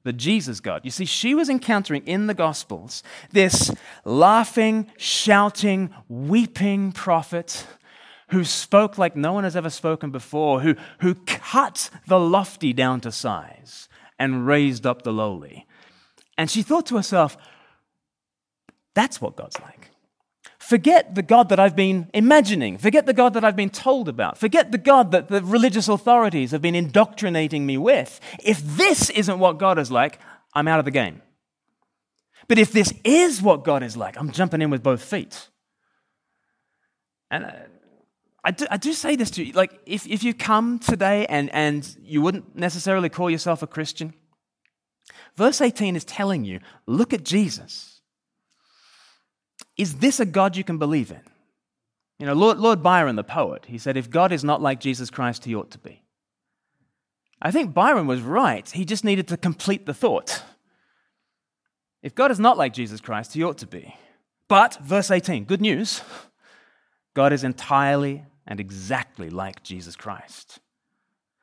[0.06, 0.82] the Jesus God.
[0.84, 3.72] You see, she was encountering in the Gospels this
[4.04, 7.66] laughing, shouting, weeping prophet
[8.28, 13.00] who spoke like no one has ever spoken before, who, who cut the lofty down
[13.00, 15.66] to size and raised up the lowly.
[16.38, 17.36] And she thought to herself,
[18.94, 19.90] that's what God's like.
[20.66, 22.76] Forget the God that I've been imagining.
[22.76, 24.36] Forget the God that I've been told about.
[24.36, 28.18] Forget the God that the religious authorities have been indoctrinating me with.
[28.42, 30.18] If this isn't what God is like,
[30.54, 31.22] I'm out of the game.
[32.48, 35.50] But if this is what God is like, I'm jumping in with both feet.
[37.30, 37.52] And uh,
[38.42, 41.48] I do, I do say this to you like, if, if you come today and,
[41.54, 44.14] and you wouldn't necessarily call yourself a Christian,
[45.36, 47.95] verse 18 is telling you look at Jesus.
[49.76, 51.20] Is this a God you can believe in?
[52.18, 55.10] You know, Lord, Lord Byron, the poet, he said, if God is not like Jesus
[55.10, 56.02] Christ, he ought to be.
[57.42, 58.68] I think Byron was right.
[58.70, 60.42] He just needed to complete the thought.
[62.02, 63.94] If God is not like Jesus Christ, he ought to be.
[64.48, 66.02] But, verse 18, good news
[67.14, 70.60] God is entirely and exactly like Jesus Christ.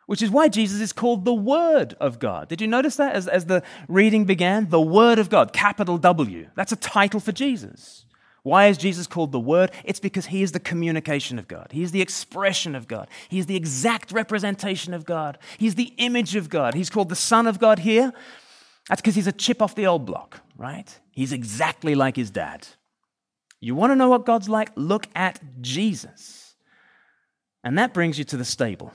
[0.06, 2.48] Which is why Jesus is called the Word of God.
[2.48, 4.70] Did you notice that as, as the reading began?
[4.70, 6.50] The Word of God, capital W.
[6.56, 8.03] That's a title for Jesus.
[8.44, 9.72] Why is Jesus called the Word?
[9.86, 11.70] It's because He is the communication of God.
[11.72, 13.08] He is the expression of God.
[13.30, 15.38] He is the exact representation of God.
[15.58, 16.74] He's the image of God.
[16.74, 18.12] He's called the Son of God here.
[18.90, 21.00] That's because He's a chip off the old block, right?
[21.12, 22.68] He's exactly like His dad.
[23.62, 24.72] You want to know what God's like?
[24.76, 26.56] Look at Jesus.
[27.64, 28.92] And that brings you to the stable.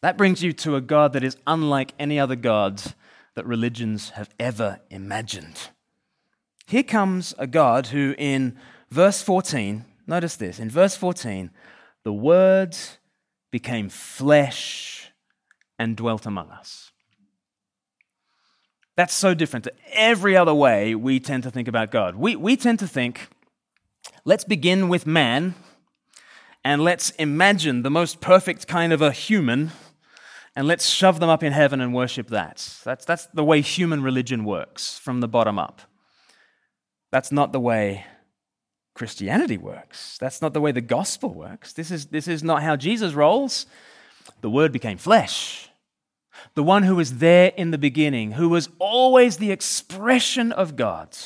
[0.00, 2.94] That brings you to a God that is unlike any other gods
[3.34, 5.68] that religions have ever imagined.
[6.66, 8.56] Here comes a God who, in
[8.90, 11.50] verse 14, notice this, in verse 14,
[12.04, 12.76] the Word
[13.50, 15.10] became flesh
[15.78, 16.92] and dwelt among us.
[18.96, 22.16] That's so different to every other way we tend to think about God.
[22.16, 23.28] We, we tend to think,
[24.24, 25.54] let's begin with man
[26.64, 29.72] and let's imagine the most perfect kind of a human
[30.54, 32.78] and let's shove them up in heaven and worship that.
[32.84, 35.80] That's, that's the way human religion works from the bottom up.
[37.12, 38.06] That's not the way
[38.94, 40.18] Christianity works.
[40.18, 41.72] That's not the way the gospel works.
[41.72, 43.66] This is, this is not how Jesus rolls.
[44.40, 45.68] The Word became flesh.
[46.54, 51.16] The one who was there in the beginning, who was always the expression of God,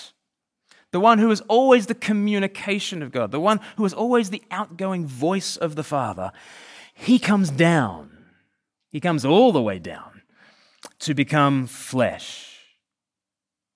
[0.91, 4.43] the one who was always the communication of God, the one who was always the
[4.51, 6.33] outgoing voice of the Father,
[6.95, 8.11] he comes down.
[8.91, 10.23] He comes all the way down
[11.01, 12.59] to become flesh.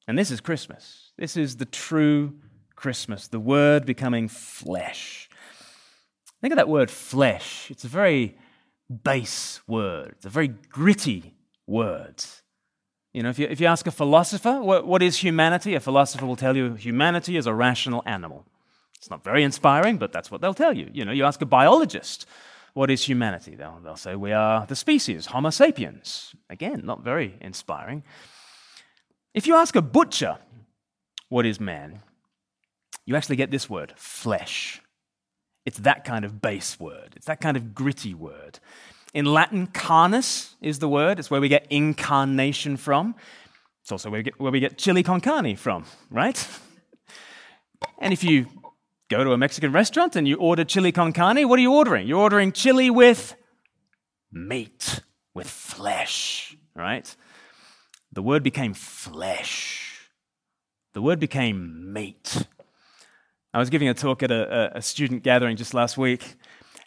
[0.09, 1.00] And this is Christmas.
[1.21, 2.33] This is the true
[2.77, 5.29] Christmas, the Word becoming flesh.
[6.41, 7.71] Think of that word flesh.
[7.71, 8.39] It's a very
[9.05, 11.35] base word, it's a very gritty
[11.67, 12.25] word.
[13.13, 15.75] You know, if you, if you ask a philosopher, what, what is humanity?
[15.75, 18.47] A philosopher will tell you humanity is a rational animal.
[18.97, 20.89] It's not very inspiring, but that's what they'll tell you.
[20.91, 22.25] You know, you ask a biologist,
[22.73, 23.57] what is humanity?
[23.57, 26.35] They'll, they'll say, we are the species, Homo sapiens.
[26.49, 28.05] Again, not very inspiring.
[29.35, 30.39] If you ask a butcher,
[31.31, 32.03] what is man,
[33.07, 34.83] you actually get this word, flesh.
[35.65, 38.59] It's that kind of base word, it's that kind of gritty word.
[39.15, 43.15] In Latin, carnis is the word, it's where we get incarnation from.
[43.83, 46.47] It's also where we get, where we get chili con carne from, right?
[47.99, 48.47] And if you
[49.09, 52.07] go to a Mexican restaurant and you order chili con carne, what are you ordering?
[52.07, 53.35] You're ordering chili with
[54.33, 55.01] meat,
[55.35, 57.15] with flesh, right?
[58.13, 59.90] The word became flesh.
[60.93, 62.47] The word became meat.
[63.55, 66.37] I was giving a talk at a, a, student gathering just last week,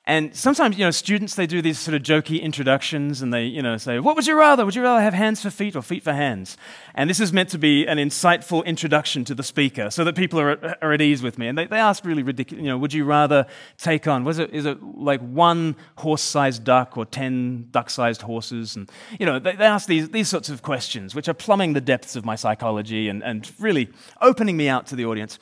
[0.05, 3.61] and sometimes, you know, students, they do these sort of jokey introductions and they, you
[3.61, 4.65] know, say, What would you rather?
[4.65, 6.57] Would you rather have hands for feet or feet for hands?
[6.93, 10.41] And this is meant to be an insightful introduction to the speaker so that people
[10.41, 11.47] are, are at ease with me.
[11.47, 14.49] And they, they ask really ridiculous, you know, would you rather take on, was it,
[14.49, 18.75] is it like one horse sized duck or 10 duck sized horses?
[18.75, 21.81] And, you know, they, they ask these, these sorts of questions, which are plumbing the
[21.81, 23.89] depths of my psychology and, and really
[24.19, 25.39] opening me out to the audience.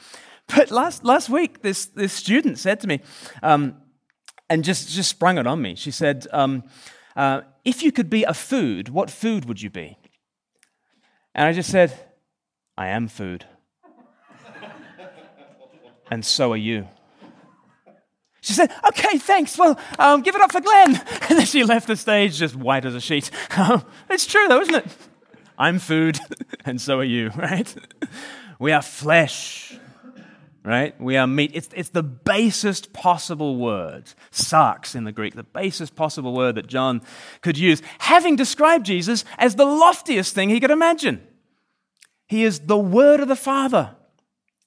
[0.56, 3.00] But last, last week, this, this student said to me,
[3.42, 3.78] um,
[4.52, 5.76] and just, just sprung it on me.
[5.76, 6.64] She said, um,
[7.16, 9.98] uh, If you could be a food, what food would you be?
[11.34, 11.98] And I just said,
[12.78, 13.46] I am food.
[16.12, 16.90] and so are you.
[18.42, 19.58] She said, Okay, thanks.
[19.58, 21.02] Well, um, give it up for Glenn.
[21.30, 23.32] And then she left the stage just white as a sheet.
[24.10, 24.86] it's true, though, isn't it?
[25.58, 26.20] I'm food,
[26.66, 27.74] and so are you, right?
[28.60, 29.80] We are flesh
[30.64, 31.00] right?
[31.02, 31.52] We are meat.
[31.54, 36.68] It's, it's the basest possible word, sarx in the Greek, the basest possible word that
[36.68, 37.02] John
[37.42, 41.26] could use, having described Jesus as the loftiest thing he could imagine.
[42.28, 43.96] He is the Word of the Father,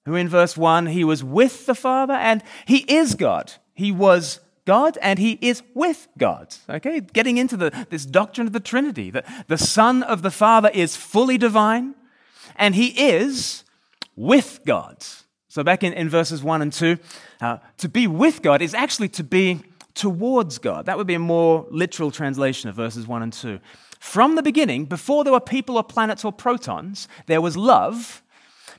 [0.05, 3.55] who in verse 1, he was with the Father and he is God.
[3.73, 6.55] He was God and he is with God.
[6.69, 10.71] Okay, getting into the, this doctrine of the Trinity, that the Son of the Father
[10.75, 11.95] is fully divine
[12.57, 13.65] and he is
[14.15, 15.05] with God.
[15.55, 16.99] So, back in, in verses 1 and 2,
[17.40, 19.61] uh, to be with God is actually to be
[19.95, 20.87] towards God.
[20.87, 23.61] That would be a more literal translation of verses 1 and 2.
[24.01, 28.25] From the beginning, before there were people or planets or protons, there was love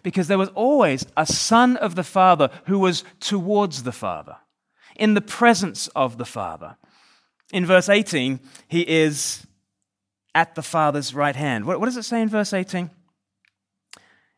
[0.03, 4.35] because there was always a son of the Father who was towards the Father,
[4.97, 6.75] in the presence of the Father.
[7.53, 9.47] In verse 18, he is
[10.33, 11.63] at the Father's right hand.
[11.63, 12.89] What, what does it say in verse 18?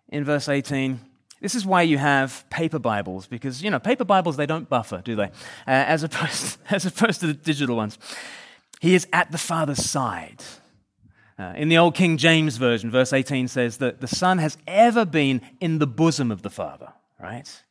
[0.09, 0.99] In verse 18,
[1.41, 5.01] this is why you have paper Bibles, because, you know, paper Bibles, they don't buffer,
[5.03, 5.23] do they?
[5.23, 5.29] Uh,
[5.67, 7.97] as, opposed, as opposed to the digital ones.
[8.79, 10.43] He is at the Father's side.
[11.39, 15.05] Uh, in the Old King James Version, verse 18 says that the Son has ever
[15.05, 17.63] been in the bosom of the Father, right?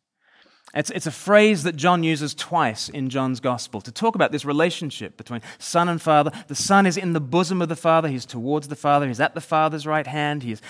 [0.72, 4.44] It's, it's a phrase that John uses twice in John's Gospel to talk about this
[4.44, 6.31] relationship between Son and Father.
[6.46, 9.35] The Son is in the bosom of the Father, he's towards the Father, he's at
[9.35, 10.62] the Father's right hand, he is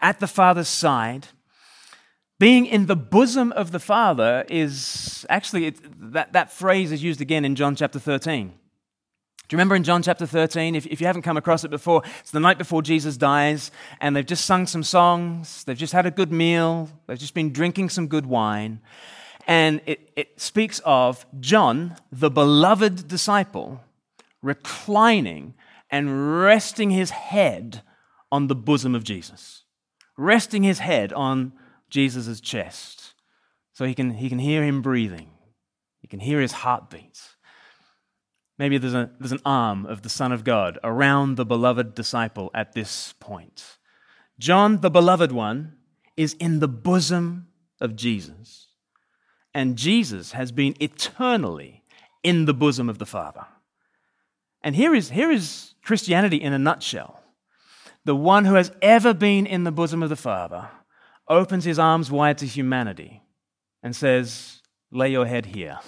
[0.00, 1.28] at the Father's side.
[2.42, 7.44] Being in the bosom of the Father is actually, that, that phrase is used again
[7.44, 8.48] in John chapter 13.
[8.48, 10.74] Do you remember in John chapter 13?
[10.74, 14.16] If, if you haven't come across it before, it's the night before Jesus dies, and
[14.16, 17.90] they've just sung some songs, they've just had a good meal, they've just been drinking
[17.90, 18.80] some good wine.
[19.46, 23.84] And it, it speaks of John, the beloved disciple,
[24.42, 25.54] reclining
[25.90, 27.82] and resting his head
[28.32, 29.62] on the bosom of Jesus,
[30.16, 31.52] resting his head on
[31.92, 33.12] Jesus' chest
[33.74, 35.28] so he can, he can hear him breathing.
[36.00, 37.20] He can hear his heartbeat.
[38.58, 42.50] Maybe there's, a, there's an arm of the Son of God around the beloved disciple
[42.54, 43.78] at this point.
[44.38, 45.76] John, the beloved one,
[46.16, 48.68] is in the bosom of Jesus.
[49.52, 51.84] And Jesus has been eternally
[52.22, 53.44] in the bosom of the Father.
[54.62, 57.20] And here is, here is Christianity in a nutshell.
[58.06, 60.70] The one who has ever been in the bosom of the Father
[61.32, 63.22] opens his arms wide to humanity
[63.82, 65.78] and says, Lay your head here.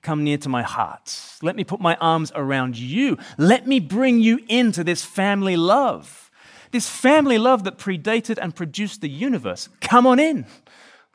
[0.00, 1.36] Come near to my heart.
[1.42, 3.18] Let me put my arms around you.
[3.36, 6.30] Let me bring you into this family love.
[6.70, 9.68] This family love that predated and produced the universe.
[9.80, 10.46] Come on in.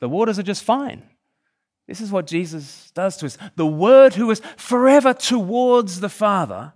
[0.00, 1.02] The waters are just fine.
[1.86, 3.38] This is what Jesus does to us.
[3.56, 6.74] The Word who is forever towards the Father,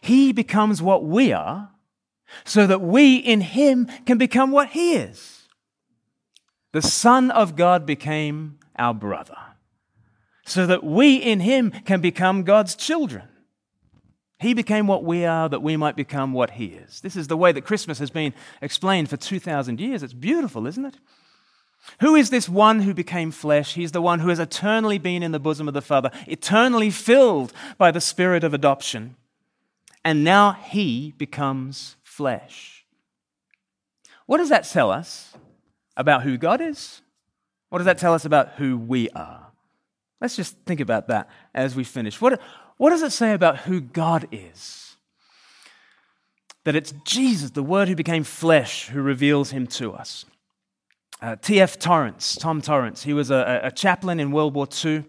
[0.00, 1.70] He becomes what we are,
[2.44, 5.37] so that we in Him can become what He is.
[6.72, 9.36] The Son of God became our brother,
[10.44, 13.28] so that we in him can become God's children.
[14.38, 17.00] He became what we are, that we might become what he is.
[17.00, 20.02] This is the way that Christmas has been explained for 2,000 years.
[20.02, 20.96] It's beautiful, isn't it?
[22.00, 23.74] Who is this one who became flesh?
[23.74, 27.52] He's the one who has eternally been in the bosom of the Father, eternally filled
[27.78, 29.16] by the Spirit of adoption.
[30.04, 32.84] And now he becomes flesh.
[34.26, 35.34] What does that tell us?
[35.98, 37.02] About who God is?
[37.68, 39.48] What does that tell us about who we are?
[40.20, 42.20] Let's just think about that as we finish.
[42.20, 42.40] What,
[42.78, 44.96] what does it say about who God is?
[46.64, 50.24] That it's Jesus, the Word who became flesh, who reveals him to us.
[51.20, 51.78] Uh, T.F.
[51.78, 55.04] Torrance, Tom Torrance, he was a, a chaplain in World War II,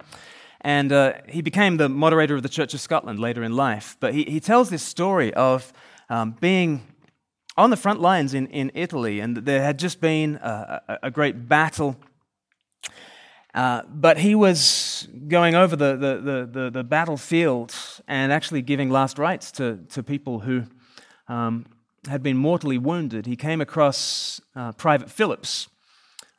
[0.61, 3.95] and uh, he became the moderator of the Church of Scotland later in life.
[3.99, 5.71] But he, he tells this story of
[6.09, 6.83] um, being
[7.57, 11.11] on the front lines in, in Italy, and there had just been a, a, a
[11.11, 11.97] great battle.
[13.53, 17.73] Uh, but he was going over the, the, the, the, battlefield
[18.07, 20.63] and actually giving last rites to, to people who
[21.27, 21.65] um,
[22.07, 23.25] had been mortally wounded.
[23.25, 25.67] He came across uh, Private Phillips,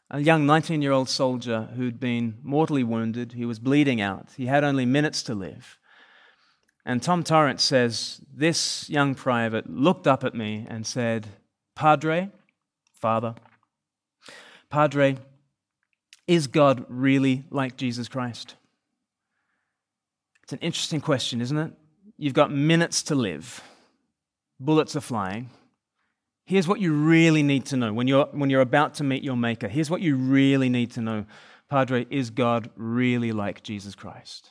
[0.09, 3.33] a young 19 year old soldier who'd been mortally wounded.
[3.33, 5.80] He was bleeding out, he had only minutes to live.
[6.85, 11.27] And Tom Torrance says, This young private looked up at me and said,
[11.75, 12.31] Padre,
[13.01, 13.35] Father,
[14.71, 15.17] Padre,
[16.27, 18.55] is God really like Jesus Christ?
[20.43, 21.73] It's an interesting question, isn't it?
[22.17, 23.63] You've got minutes to live,
[24.59, 25.51] bullets are flying.
[26.45, 29.37] Here's what you really need to know when you're, when you're about to meet your
[29.37, 29.69] Maker.
[29.69, 31.25] Here's what you really need to know
[31.69, 34.51] Padre, is God really like Jesus Christ?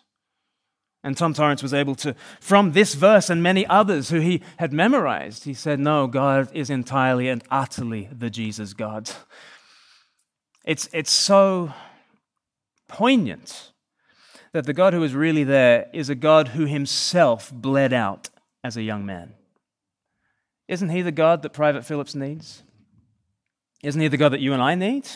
[1.03, 4.73] And Tom Torrance was able to, from this verse and many others who he had
[4.73, 9.10] memorized, he said, No, God is entirely and utterly the Jesus God.
[10.65, 11.73] It's, it's so
[12.87, 13.71] poignant
[14.52, 18.29] that the God who is really there is a God who himself bled out
[18.63, 19.33] as a young man.
[20.67, 22.63] Isn't he the God that Private Phillips needs?
[23.83, 25.08] Isn't he the God that you and I need?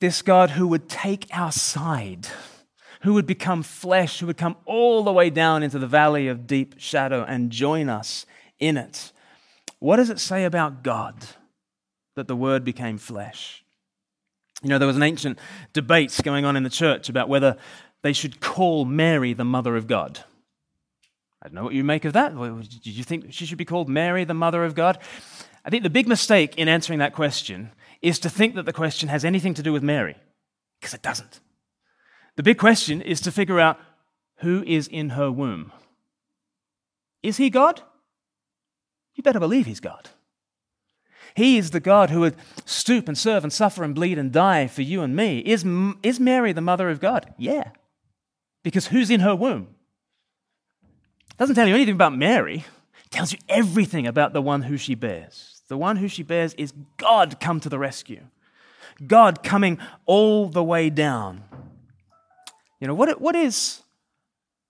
[0.00, 2.28] This God who would take our side
[3.00, 6.46] who would become flesh, who would come all the way down into the valley of
[6.46, 8.26] deep shadow and join us
[8.58, 9.12] in it.
[9.78, 11.14] What does it say about God
[12.14, 13.64] that the Word became flesh?
[14.62, 15.38] You know, there was an ancient
[15.72, 17.56] debate going on in the church about whether
[18.02, 20.22] they should call Mary the Mother of God.
[21.42, 22.36] I don't know what you make of that.
[22.36, 24.98] Did you think she should be called Mary, the Mother of God?
[25.64, 27.70] I think the big mistake in answering that question
[28.02, 30.16] is to think that the question has anything to do with Mary,
[30.78, 31.40] because it doesn't.
[32.36, 33.78] The big question is to figure out
[34.36, 35.72] who is in her womb.
[37.22, 37.82] Is he God?
[39.14, 40.08] You better believe he's God.
[41.34, 44.66] He is the God who would stoop and serve and suffer and bleed and die
[44.66, 45.40] for you and me.
[45.40, 45.64] Is,
[46.02, 47.34] is Mary the mother of God?
[47.38, 47.70] Yeah.
[48.62, 49.68] Because who's in her womb?
[51.38, 52.64] Doesn't tell you anything about Mary.
[53.04, 55.62] It tells you everything about the one who she bears.
[55.68, 58.22] The one who she bears is God come to the rescue.
[59.06, 61.44] God coming all the way down.
[62.80, 63.82] You know, what, what, is,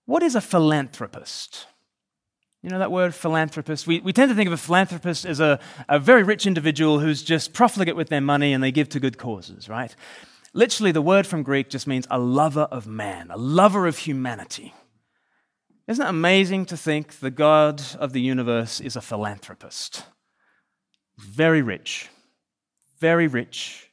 [0.05, 1.67] what is a philanthropist?
[2.61, 3.87] You know that word, philanthropist?
[3.87, 5.59] We, we tend to think of a philanthropist as a,
[5.89, 9.17] a very rich individual who's just profligate with their money and they give to good
[9.17, 9.95] causes, right?
[10.53, 14.73] Literally, the word from Greek just means a lover of man, a lover of humanity.
[15.87, 20.03] Isn't it amazing to think the God of the universe is a philanthropist?
[21.17, 22.09] Very rich,
[22.99, 23.89] very rich,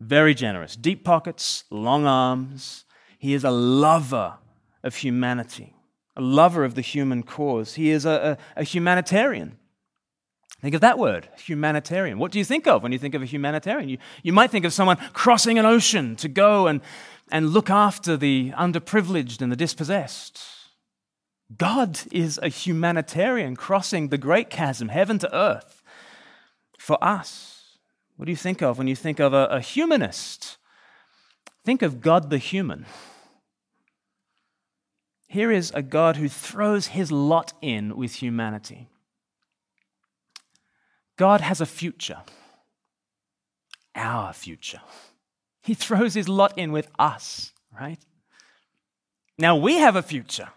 [0.00, 2.84] very generous, deep pockets, long arms.
[3.24, 4.34] He is a lover
[4.82, 5.74] of humanity
[6.16, 7.74] a lover of the human cause.
[7.74, 9.58] He is a, a, a, humanitarian.
[10.60, 12.18] Think of that word, humanitarian.
[12.18, 13.88] What do you think of when you think of a humanitarian?
[13.88, 16.80] You, you might think of someone crossing an ocean to go and,
[17.32, 20.40] and look after the underprivileged and the dispossessed.
[21.56, 25.82] God is a humanitarian crossing the great chasm, heaven to earth,
[26.78, 27.78] for us.
[28.16, 30.58] What do you think of when you think of a, a humanist?
[31.64, 32.86] Think of God the human.
[35.34, 38.88] Here is a God who throws his lot in with humanity.
[41.16, 42.18] God has a future,
[43.96, 44.80] our future.
[45.60, 47.98] He throws his lot in with us, right?
[49.36, 50.50] Now we have a future,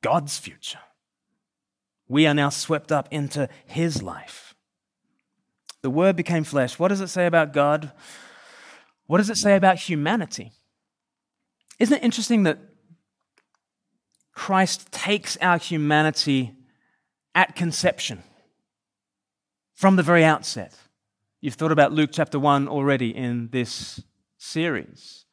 [0.00, 0.80] God's future.
[2.08, 4.56] We are now swept up into his life.
[5.82, 6.80] The word became flesh.
[6.80, 7.92] What does it say about God?
[9.06, 10.50] What does it say about humanity?
[11.78, 12.58] Isn't it interesting that
[14.32, 16.54] Christ takes our humanity
[17.34, 18.22] at conception
[19.74, 20.74] from the very outset.
[21.40, 24.02] You've thought about Luke chapter 1 already in this
[24.38, 25.24] series.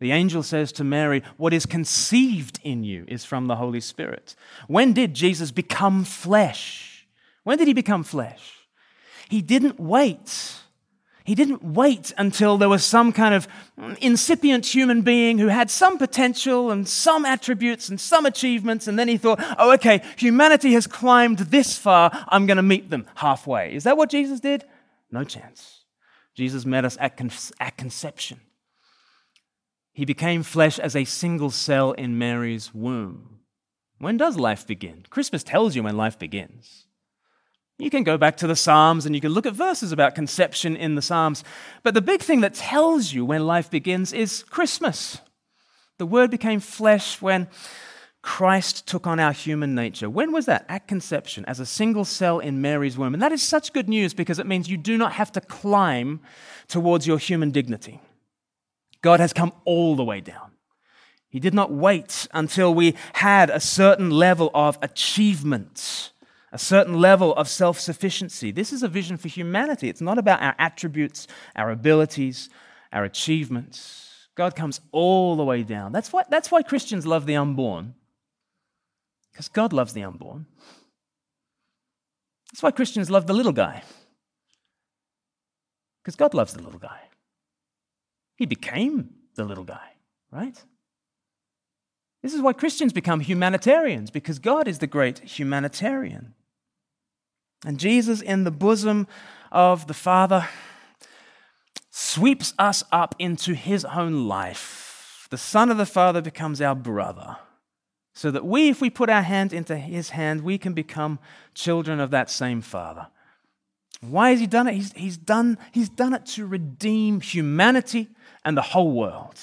[0.00, 4.36] The angel says to Mary, What is conceived in you is from the Holy Spirit.
[4.68, 7.08] When did Jesus become flesh?
[7.42, 8.52] When did he become flesh?
[9.28, 10.62] He didn't wait
[11.28, 13.46] he didn't wait until there was some kind of
[14.00, 19.08] incipient human being who had some potential and some attributes and some achievements, and then
[19.08, 23.74] he thought, oh, okay, humanity has climbed this far, I'm going to meet them halfway.
[23.74, 24.64] Is that what Jesus did?
[25.10, 25.84] No chance.
[26.34, 28.40] Jesus met us at, con- at conception.
[29.92, 33.40] He became flesh as a single cell in Mary's womb.
[33.98, 35.04] When does life begin?
[35.10, 36.86] Christmas tells you when life begins.
[37.78, 40.76] You can go back to the Psalms and you can look at verses about conception
[40.76, 41.44] in the Psalms.
[41.84, 45.18] But the big thing that tells you when life begins is Christmas.
[45.98, 47.46] The Word became flesh when
[48.20, 50.10] Christ took on our human nature.
[50.10, 50.66] When was that?
[50.68, 53.14] At conception, as a single cell in Mary's womb.
[53.14, 56.20] And that is such good news because it means you do not have to climb
[56.66, 58.00] towards your human dignity.
[59.02, 60.50] God has come all the way down.
[61.28, 66.10] He did not wait until we had a certain level of achievement
[66.52, 68.50] a certain level of self sufficiency.
[68.50, 69.88] This is a vision for humanity.
[69.88, 72.48] It's not about our attributes, our abilities,
[72.92, 74.28] our achievements.
[74.34, 75.92] God comes all the way down.
[75.92, 77.94] That's why, that's why Christians love the unborn,
[79.32, 80.46] because God loves the unborn.
[82.50, 83.82] That's why Christians love the little guy,
[86.02, 87.00] because God loves the little guy.
[88.36, 89.94] He became the little guy,
[90.30, 90.56] right?
[92.22, 96.34] This is why Christians become humanitarians, because God is the great humanitarian.
[97.64, 99.06] And Jesus, in the bosom
[99.50, 100.48] of the Father,
[101.90, 105.26] sweeps us up into his own life.
[105.30, 107.36] The Son of the Father becomes our brother,
[108.14, 111.18] so that we, if we put our hand into his hand, we can become
[111.54, 113.08] children of that same Father.
[114.00, 114.74] Why has he done it?
[114.74, 118.08] He's, he's, done, he's done it to redeem humanity
[118.44, 119.38] and the whole world.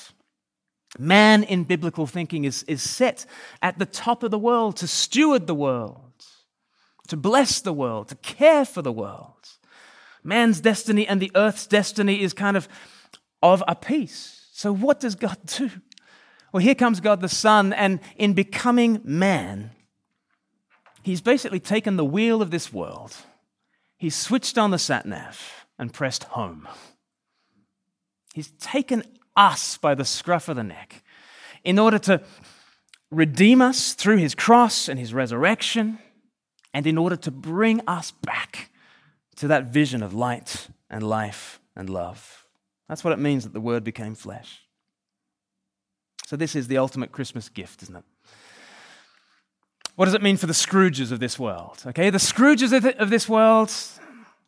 [0.97, 3.26] Man in biblical thinking is, is set
[3.61, 6.04] at the top of the world to steward the world
[7.07, 9.49] to bless the world, to care for the world.
[10.23, 12.67] Man's destiny and the earth's destiny is kind of
[13.43, 14.47] of a piece.
[14.51, 15.69] So, what does God do?
[16.51, 19.71] Well, here comes God the Son, and in becoming man,
[21.03, 23.15] he's basically taken the wheel of this world,
[23.97, 26.67] he's switched on the sat nav and pressed home.
[28.33, 29.03] He's taken
[29.35, 31.03] us by the scruff of the neck
[31.63, 32.21] in order to
[33.11, 35.99] redeem us through his cross and his resurrection,
[36.76, 38.69] and in order to bring us back
[39.38, 42.45] to that vision of light and life and love.
[42.89, 44.59] That's what it means that the Word became flesh.
[46.28, 48.03] So, this is the ultimate Christmas gift, isn't it?
[49.95, 51.82] What does it mean for the Scrooges of this world?
[51.88, 53.71] Okay, the Scrooges of this world,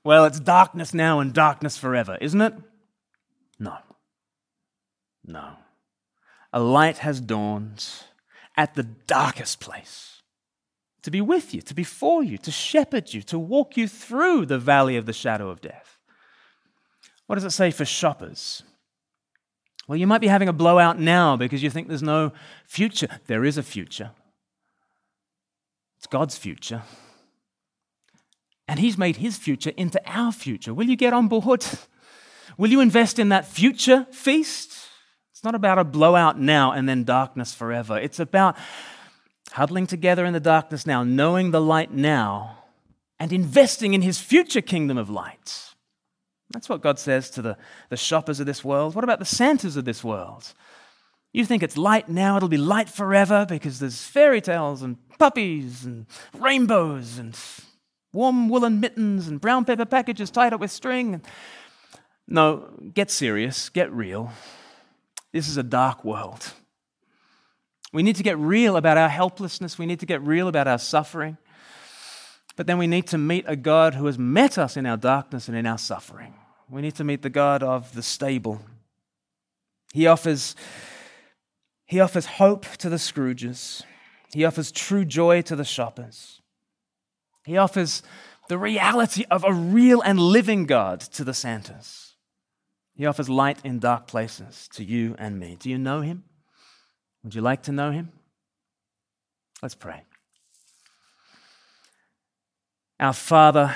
[0.03, 2.53] well, it's darkness now and darkness forever, isn't it?
[3.57, 3.77] No.
[5.25, 5.51] No.
[6.51, 7.87] A light has dawned
[8.57, 10.16] at the darkest place
[11.03, 14.45] to be with you, to be for you, to shepherd you, to walk you through
[14.45, 15.97] the valley of the shadow of death.
[17.27, 18.63] What does it say for shoppers?
[19.87, 22.33] Well, you might be having a blowout now because you think there's no
[22.65, 23.07] future.
[23.27, 24.11] There is a future.
[25.97, 26.83] It's God's future.
[28.67, 30.73] And He's made His future into our future.
[30.73, 31.65] Will you get on board?
[32.57, 34.87] Will you invest in that future feast?
[35.31, 37.97] It's not about a blowout now and then darkness forever.
[37.97, 38.57] It's about
[39.57, 42.59] huddling together in the darkness now, knowing the light now,
[43.19, 45.73] and investing in His future kingdom of light.
[46.51, 47.57] That's what God says to the,
[47.89, 48.93] the shoppers of this world.
[48.93, 50.53] What about the Santas of this world?
[51.33, 55.85] You think it's light now, it'll be light forever because there's fairy tales and puppies
[55.85, 56.05] and
[56.37, 57.35] rainbows and
[58.13, 61.19] warm woolen mittens and brown paper packages tied up with string.
[62.27, 64.31] No, get serious, get real.
[65.33, 66.53] This is a dark world.
[67.93, 69.77] We need to get real about our helplessness.
[69.77, 71.37] We need to get real about our suffering.
[72.55, 75.47] But then we need to meet a God who has met us in our darkness
[75.47, 76.33] and in our suffering.
[76.69, 78.61] We need to meet the God of the stable.
[79.93, 80.55] He offers,
[81.85, 83.83] he offers hope to the Scrooges.
[84.33, 86.41] He offers true joy to the shoppers.
[87.45, 88.03] He offers
[88.49, 92.15] the reality of a real and living God to the Santas.
[92.95, 95.55] He offers light in dark places to you and me.
[95.59, 96.23] Do you know him?
[97.23, 98.11] Would you like to know him?
[99.61, 100.03] Let's pray.
[102.99, 103.75] Our Father,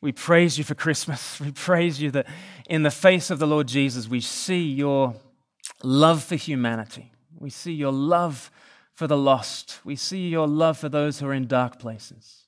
[0.00, 1.40] we praise you for Christmas.
[1.44, 2.26] We praise you that
[2.68, 5.14] in the face of the Lord Jesus, we see your
[5.82, 7.12] love for humanity.
[7.38, 8.50] We see your love
[8.94, 9.80] for the lost.
[9.84, 12.46] We see your love for those who are in dark places.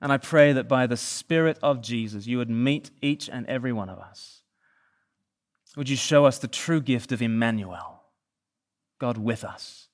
[0.00, 3.72] And I pray that by the Spirit of Jesus, you would meet each and every
[3.72, 4.42] one of us.
[5.76, 7.97] Would you show us the true gift of Emmanuel,
[8.98, 9.88] God with us?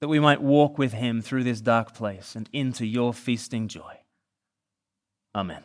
[0.00, 3.98] that we might walk with him through this dark place and into your feasting joy.
[5.34, 5.62] Amen.